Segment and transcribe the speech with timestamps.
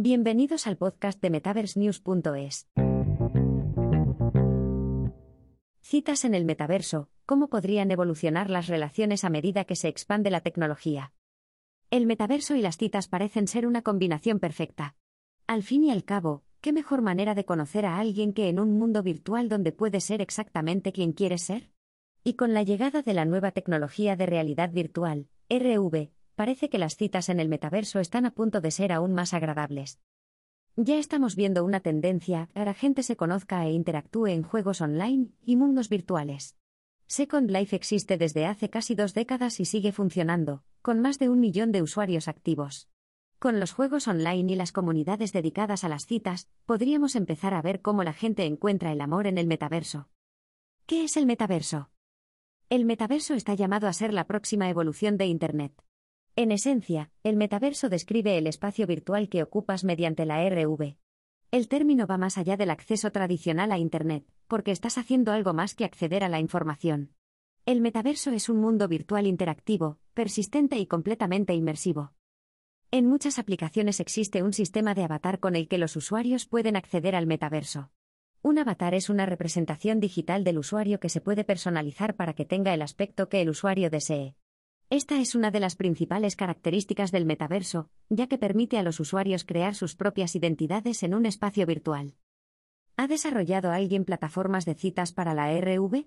[0.00, 2.68] Bienvenidos al podcast de MetaverseNews.es.
[5.80, 10.40] Citas en el metaverso, ¿cómo podrían evolucionar las relaciones a medida que se expande la
[10.40, 11.12] tecnología?
[11.90, 14.94] El metaverso y las citas parecen ser una combinación perfecta.
[15.48, 18.78] Al fin y al cabo, ¿qué mejor manera de conocer a alguien que en un
[18.78, 21.72] mundo virtual donde puede ser exactamente quien quieres ser?
[22.22, 26.94] Y con la llegada de la nueva tecnología de realidad virtual, RV, parece que las
[26.94, 29.98] citas en el metaverso están a punto de ser aún más agradables.
[30.76, 35.32] Ya estamos viendo una tendencia a la gente se conozca e interactúe en juegos online
[35.44, 36.56] y mundos virtuales.
[37.08, 41.40] Second Life existe desde hace casi dos décadas y sigue funcionando, con más de un
[41.40, 42.88] millón de usuarios activos.
[43.40, 47.82] Con los juegos online y las comunidades dedicadas a las citas, podríamos empezar a ver
[47.82, 50.08] cómo la gente encuentra el amor en el metaverso.
[50.86, 51.90] ¿Qué es el metaverso?
[52.70, 55.72] El metaverso está llamado a ser la próxima evolución de Internet.
[56.38, 60.94] En esencia, el metaverso describe el espacio virtual que ocupas mediante la RV.
[61.50, 65.74] El término va más allá del acceso tradicional a Internet, porque estás haciendo algo más
[65.74, 67.12] que acceder a la información.
[67.66, 72.12] El metaverso es un mundo virtual interactivo, persistente y completamente inmersivo.
[72.92, 77.16] En muchas aplicaciones existe un sistema de avatar con el que los usuarios pueden acceder
[77.16, 77.90] al metaverso.
[78.42, 82.72] Un avatar es una representación digital del usuario que se puede personalizar para que tenga
[82.74, 84.36] el aspecto que el usuario desee.
[84.90, 89.44] Esta es una de las principales características del metaverso, ya que permite a los usuarios
[89.44, 92.14] crear sus propias identidades en un espacio virtual.
[92.96, 96.06] ¿Ha desarrollado alguien plataformas de citas para la RV?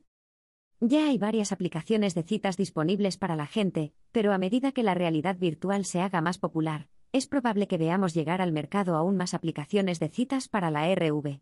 [0.79, 4.95] Ya hay varias aplicaciones de citas disponibles para la gente, pero a medida que la
[4.95, 9.35] realidad virtual se haga más popular, es probable que veamos llegar al mercado aún más
[9.35, 11.39] aplicaciones de citas para la RV.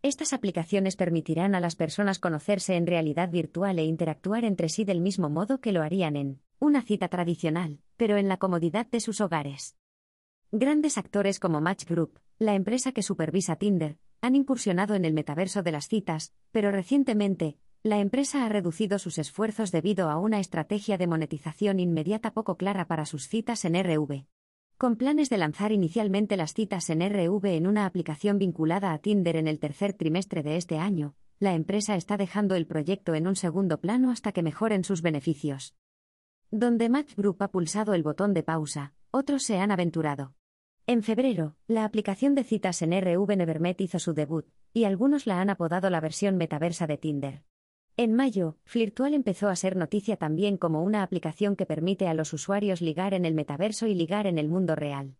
[0.00, 5.02] Estas aplicaciones permitirán a las personas conocerse en realidad virtual e interactuar entre sí del
[5.02, 9.20] mismo modo que lo harían en una cita tradicional, pero en la comodidad de sus
[9.20, 9.76] hogares.
[10.50, 15.62] Grandes actores como Match Group, la empresa que supervisa Tinder, han incursionado en el metaverso
[15.62, 20.98] de las citas, pero recientemente, la empresa ha reducido sus esfuerzos debido a una estrategia
[20.98, 24.26] de monetización inmediata poco clara para sus citas en RV.
[24.76, 29.36] Con planes de lanzar inicialmente las citas en RV en una aplicación vinculada a Tinder
[29.36, 33.36] en el tercer trimestre de este año, la empresa está dejando el proyecto en un
[33.36, 35.74] segundo plano hasta que mejoren sus beneficios.
[36.50, 40.32] Donde Match Group ha pulsado el botón de pausa, otros se han aventurado.
[40.86, 45.42] En febrero, la aplicación de citas en RV Nevermet hizo su debut, y algunos la
[45.42, 47.42] han apodado la versión metaversa de Tinder.
[47.98, 52.32] En mayo, Flirtual empezó a ser noticia también como una aplicación que permite a los
[52.32, 55.16] usuarios ligar en el metaverso y ligar en el mundo real.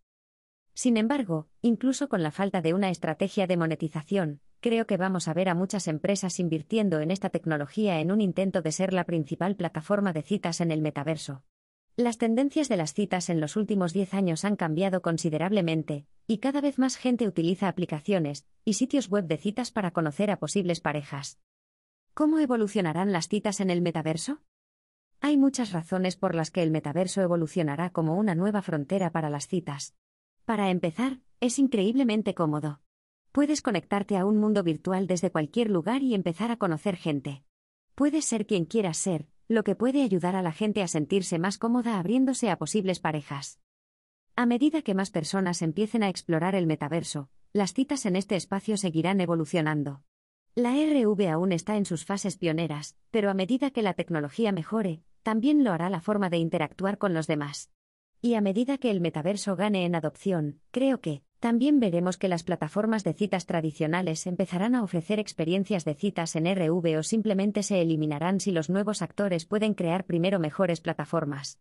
[0.72, 5.34] Sin embargo, incluso con la falta de una estrategia de monetización, creo que vamos a
[5.34, 9.56] ver a muchas empresas invirtiendo en esta tecnología en un intento de ser la principal
[9.56, 11.44] plataforma de citas en el metaverso.
[11.96, 16.60] Las tendencias de las citas en los últimos 10 años han cambiado considerablemente, y cada
[16.60, 21.40] vez más gente utiliza aplicaciones y sitios web de citas para conocer a posibles parejas.
[22.14, 24.42] ¿Cómo evolucionarán las citas en el metaverso?
[25.20, 29.48] Hay muchas razones por las que el metaverso evolucionará como una nueva frontera para las
[29.48, 29.96] citas.
[30.44, 32.80] Para empezar, es increíblemente cómodo.
[33.32, 37.44] Puedes conectarte a un mundo virtual desde cualquier lugar y empezar a conocer gente.
[37.94, 41.58] Puedes ser quien quieras ser, lo que puede ayudar a la gente a sentirse más
[41.58, 43.60] cómoda abriéndose a posibles parejas.
[44.36, 48.76] A medida que más personas empiecen a explorar el metaverso, las citas en este espacio
[48.76, 50.02] seguirán evolucionando.
[50.54, 55.02] La RV aún está en sus fases pioneras, pero a medida que la tecnología mejore,
[55.22, 57.70] también lo hará la forma de interactuar con los demás.
[58.20, 62.43] Y a medida que el metaverso gane en adopción, creo que, también veremos que las
[62.43, 67.81] plataformas de citas tradicionales empezarán a ofrecer experiencias de citas en RV o simplemente se
[67.81, 71.60] eliminarán si los nuevos actores pueden crear primero mejores plataformas.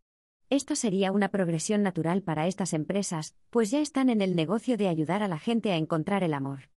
[0.50, 4.88] Esto sería una progresión natural para estas empresas, pues ya están en el negocio de
[4.88, 6.70] ayudar a la gente a encontrar el amor.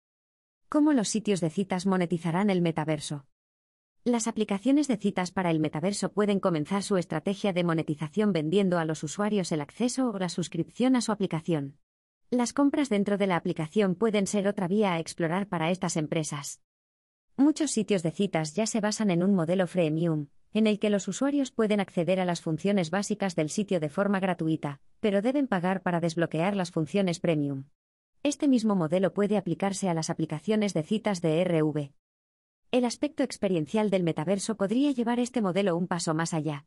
[0.69, 3.27] ¿Cómo los sitios de citas monetizarán el metaverso?
[4.05, 8.84] Las aplicaciones de citas para el metaverso pueden comenzar su estrategia de monetización vendiendo a
[8.84, 11.77] los usuarios el acceso o la suscripción a su aplicación.
[12.32, 16.60] Las compras dentro de la aplicación pueden ser otra vía a explorar para estas empresas.
[17.37, 21.08] Muchos sitios de citas ya se basan en un modelo freemium, en el que los
[21.08, 25.82] usuarios pueden acceder a las funciones básicas del sitio de forma gratuita, pero deben pagar
[25.82, 27.64] para desbloquear las funciones premium.
[28.22, 31.90] Este mismo modelo puede aplicarse a las aplicaciones de citas de RV.
[32.70, 36.64] El aspecto experiencial del metaverso podría llevar este modelo un paso más allá.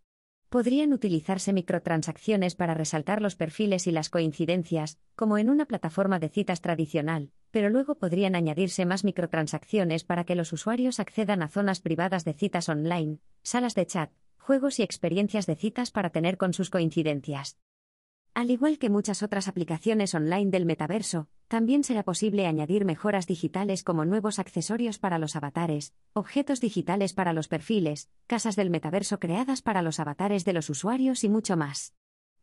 [0.53, 6.29] Podrían utilizarse microtransacciones para resaltar los perfiles y las coincidencias, como en una plataforma de
[6.29, 11.81] citas tradicional, pero luego podrían añadirse más microtransacciones para que los usuarios accedan a zonas
[11.81, 16.53] privadas de citas online, salas de chat, juegos y experiencias de citas para tener con
[16.53, 17.57] sus coincidencias.
[18.35, 23.83] Al igual que muchas otras aplicaciones online del metaverso, también será posible añadir mejoras digitales
[23.83, 29.61] como nuevos accesorios para los avatares, objetos digitales para los perfiles, casas del metaverso creadas
[29.61, 31.93] para los avatares de los usuarios y mucho más.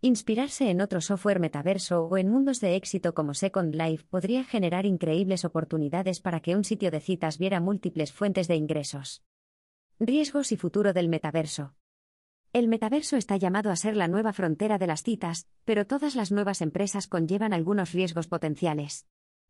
[0.00, 4.86] Inspirarse en otro software metaverso o en mundos de éxito como Second Life podría generar
[4.86, 9.24] increíbles oportunidades para que un sitio de citas viera múltiples fuentes de ingresos.
[9.98, 11.74] Riesgos y futuro del metaverso.
[12.52, 16.32] El metaverso está llamado a ser la nueva frontera de las citas, pero todas las
[16.32, 19.06] nuevas empresas conllevan algunos riesgos potenciales.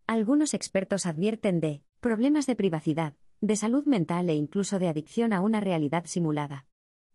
[0.07, 5.41] Algunos expertos advierten de problemas de privacidad, de salud mental e incluso de adicción a
[5.41, 6.67] una realidad simulada.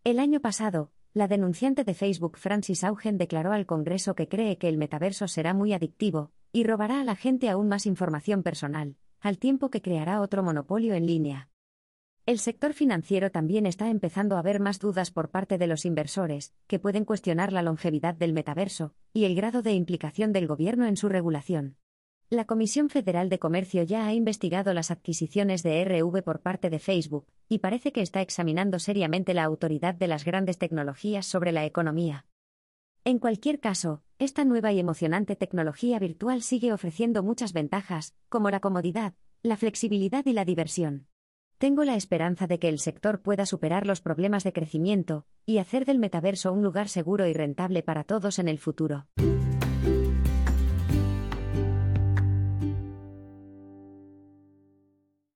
[0.03, 4.69] El año pasado, la denunciante de Facebook Francis Augen declaró al Congreso que cree que
[4.69, 9.37] el metaverso será muy adictivo y robará a la gente aún más información personal, al
[9.37, 11.49] tiempo que creará otro monopolio en línea.
[12.27, 16.55] El sector financiero también está empezando a ver más dudas por parte de los inversores,
[16.65, 20.97] que pueden cuestionar la longevidad del metaverso y el grado de implicación del gobierno en
[20.97, 21.77] su regulación.
[22.31, 26.79] La Comisión Federal de Comercio ya ha investigado las adquisiciones de RV por parte de
[26.79, 31.63] Facebook, y parece que está examinando seriamente la autoridad de las grandes tecnologías sobre la
[31.63, 32.25] economía.
[33.03, 38.61] En cualquier caso, esta nueva y emocionante tecnología virtual sigue ofreciendo muchas ventajas, como la
[38.61, 39.13] comodidad,
[39.43, 41.05] la flexibilidad y la diversión.
[41.57, 45.85] Tengo la esperanza de que el sector pueda superar los problemas de crecimiento y hacer
[45.85, 49.07] del metaverso un lugar seguro y rentable para todos en el futuro.